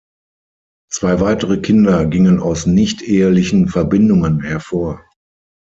[0.91, 5.07] Zwei weitere Kinder gingen aus nichtehelichen Verbindungen hervor.